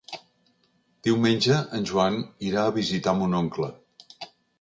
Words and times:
Diumenge 1.07 1.57
en 1.79 1.85
Joan 1.89 2.17
irà 2.47 2.63
a 2.63 2.73
visitar 2.79 3.15
mon 3.21 3.37
oncle. 3.41 3.69